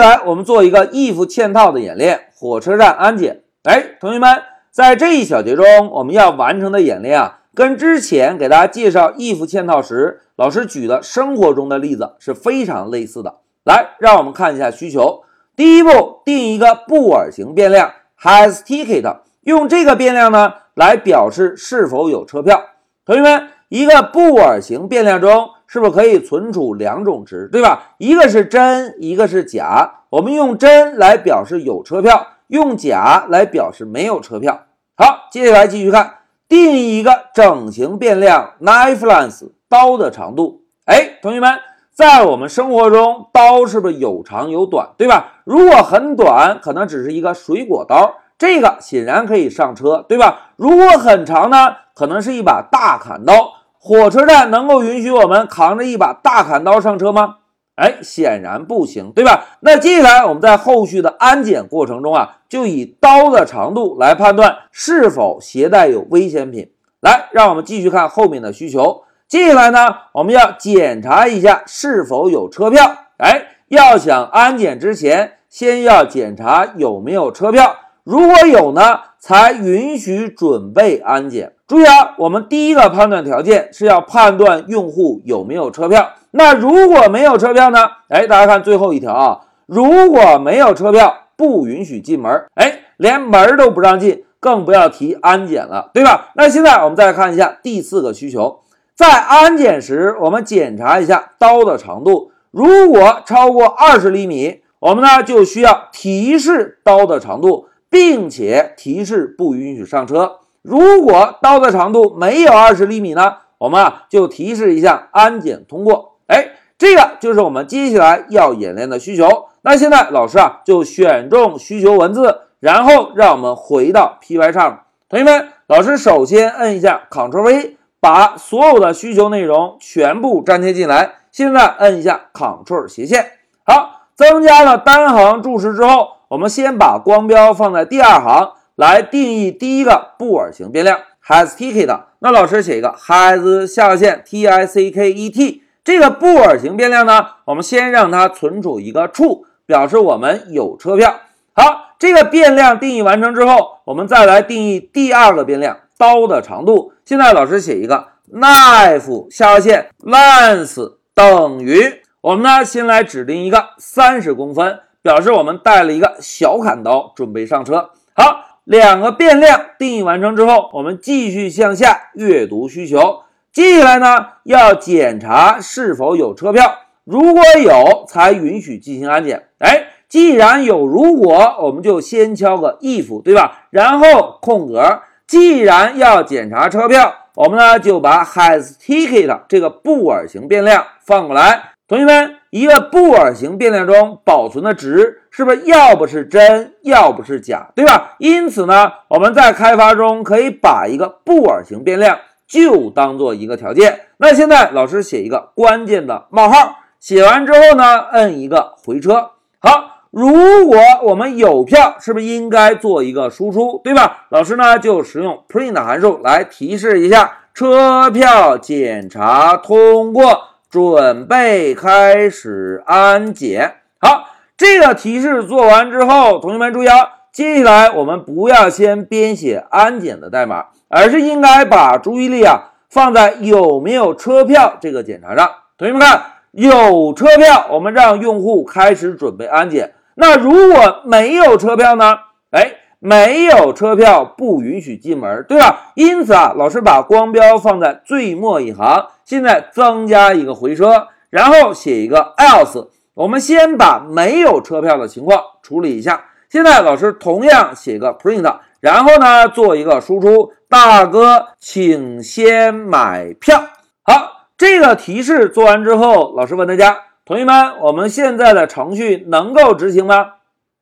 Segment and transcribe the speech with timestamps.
[0.00, 3.42] 下来我们做一个 if 嵌套的演练，火车站安检。
[3.64, 13.40] 哎，同学们，在这一小节中，我们要完成的演练啊，跟之前给大家介绍 if 嵌套时老师举的生活中的例子是非常类似的。
[13.62, 15.22] 来，让我们看一下需求。
[15.54, 17.92] 第一步，定一个布尔型变量
[18.22, 22.62] has ticket，用这个变量呢来表示是否有车票。
[23.04, 27.94] 同学们，一个布尔型变量中是不是可以存储两种值，对吧？
[27.98, 30.00] 一个是真，一个是假。
[30.08, 34.62] 我们用真来表示有车票，用假来表示没有车票。
[34.96, 36.14] 好，接下来继续看，
[36.48, 40.62] 定义一个整形变量 knife length，刀的长度。
[40.86, 41.56] 哎，同学们。
[41.92, 45.42] 在我们生活中，刀是不是有长有短，对吧？
[45.44, 50.50] 如果很短，可能只是一个水果刀，这个显然可以上车，对吧？
[50.56, 53.52] 如果很长呢，可能是一把大砍刀。
[53.82, 57.36] 火车站能够允许我们扛着一把大砍刀上车吗？
[57.76, 59.46] 哎，显然不行，对吧？
[59.60, 66.70] 那接下来我们在后续的安检过程中啊，就以刀的长度来判断是否携带有危险品。
[67.00, 69.04] 来，让我们继续看后面的需求。
[69.26, 72.84] 接下来呢，我们要检查一下是否有车票。
[73.16, 77.76] 哎，要想安检之前，先要检查有没有车票。
[78.04, 81.54] 如果有呢，才允许准备安检。
[81.70, 86.14] 注意啊，我们第一个判断条件是要判断用户有没有车票。
[86.32, 87.78] 那如果没有车票呢？
[88.08, 92.44] 哎，大家看最后一条啊，如果没有车票，不允许进门。
[92.54, 96.32] 哎，连门都不让进，更不要提安检了，对吧？
[96.34, 98.62] 那现在我们再看一下第四个需求。
[98.96, 110.39] 在安检时，我们检查一下刀的长度，如果超过二十厘米，我们呢就需要提示刀的长度，并且提示不允许上车。
[110.62, 116.16] 如果刀的长度没有二十厘米呢，我们啊就提示一下安检通过。
[116.26, 119.46] 哎，这个就是我们接下来要演练的需求。
[119.62, 124.80] 那现在老师啊就选中需求文字，然后让我们回到 P Y 上。
[125.08, 127.76] 同学们，老师首先摁一下 Ctrl V。
[128.02, 131.16] 把所有的需求内容全部粘贴进来。
[131.30, 133.32] 现在摁一下 Ctrl 斜线，
[133.62, 142.00] 好，增加了单行注释之后，我们先把光标放在第二行来定义第一个布尔型变量 has ticket。
[142.20, 151.14] 那老师写一个 has 下划线 t i c k e t 这个布尔型变量呢，我们先让它存储一个 true，表示我们有车票。
[151.52, 155.76] 好，这个变量定义完成之后，我们再来定义第二个变量。
[155.98, 167.90] 刀的长度，现在老师写一个 knife 下划线 length 等于，我们呢先来指定一个三十公分，表示我们带了一个小砍刀准备上车。
[168.14, 173.22] 好，两个变量定义完成之后，我们继续向下阅读需求。
[173.52, 176.72] 接下来呢要检查是否有车票，
[177.02, 179.48] 如果有才允许进行安检。
[179.58, 183.66] 哎，既然有如果，我们就先敲个 if，对吧？
[183.70, 185.00] 然后空格。
[185.26, 191.72] 既然要检查车票，我们呢就把 has ticket 这个布尔型变量放过来。
[191.90, 198.14] 同学们，一个布尔型变量中保存的值是不是要不是真，要不是假，对吧？
[198.20, 204.02] 因此呢，我们在开发中可以把一个布尔型变量就当做一个条件。
[204.18, 209.30] 那现在老师写一个关键的冒号，写完之后呢，摁一个回车。
[209.58, 209.96] 好。
[210.12, 214.26] 如果我们有票，是不是应该做一个输出，对吧？
[214.30, 223.74] 老师呢就使用 print 函数来提示一下车票检查通过，准备开始安检。
[224.00, 235.50] 好，这个提示做完之后，同学们注意啊，接下来我们不要先编写安检的代码，而是应该把注意力啊放在有没有车票这个检查上。
[235.76, 236.22] 同学们看，
[236.52, 239.94] 有车票，我们让用户开始准备安检。
[240.14, 242.14] 那如果没有车票呢？
[242.52, 245.92] 哎，没有车票不允许进门，对吧？
[245.94, 252.88] 因此啊，老师把光标放在最末一行，现在增加一个回车，然后写一个 else。
[253.14, 256.24] 我们先把没有车票的情况处理一下。
[256.48, 263.62] 现在老师同样写个 print，然后呢做一个输出，大哥，请先买票。
[264.02, 267.02] 好，这个提示做完之后，老师问大家。
[267.24, 270.32] 同学们，我们现在的程序能够执行吗？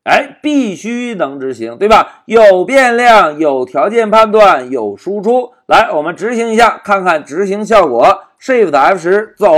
[0.04, 2.22] 哎，必须能执行，对吧？
[2.24, 5.52] 有变量，有条件判断，有输出。
[5.66, 8.22] 来，我们执行一下，看看执行效果。
[8.40, 9.52] Shift F 十走。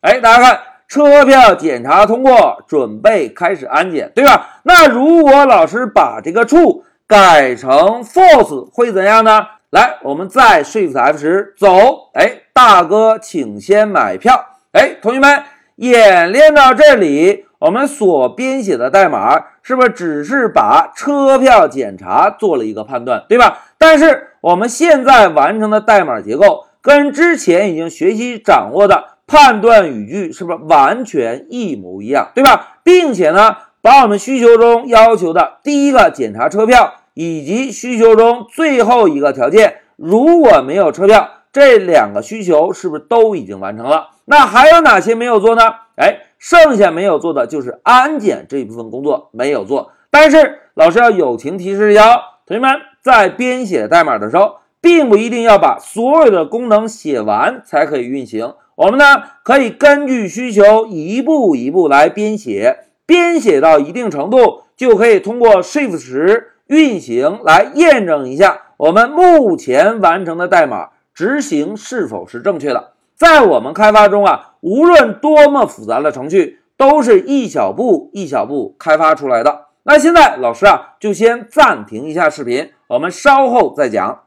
[0.00, 4.60] 哎，大家看，车票检查通过，准备开始安检，对吧？
[4.64, 9.46] 那如果老师把这个 true 改成 false 会怎样呢？
[9.70, 12.10] 来，我们再 Shift F 十走。
[12.14, 14.44] 哎，大哥，请先买票。
[14.72, 15.42] 哎，同学们。
[15.76, 23.60] 演练到这里，我们所编写的代码是不是只是把车票检查做了一个判断，对吧？
[23.78, 32.78] 但是我们现在完成的代码结构跟之前已经学习掌握的判断语句是不是完全一模一样，对吧？
[32.82, 44.08] 并且呢，把我们需求中要求的第一个检查车票以及需求中最后一个条件，如果没有车票，这两个需求是不是都已经完成了？
[44.24, 45.62] 那还有哪些没有做呢？
[45.96, 46.26] 哎。
[46.40, 52.16] 剩下没有做的就是安检这一部分工作没有做，但是老师要友情提示一下，
[52.46, 58.54] 同学们在编写代码的时候，并不一定要把所有的功能写完才可以运行。
[58.76, 72.92] 我们呢可以根据需求一步一步来编写，编写到一定程度，就可以通过 Shift 十运行来验证一下我们目前完成的代码执行是否是正确的。
[73.14, 79.66] 在我们开发中啊，无论多么复杂的程序，都是一小步一小步开发出来的。
[79.82, 84.20] 那现在老师啊，就先暂停一下视频，我们稍后再讲。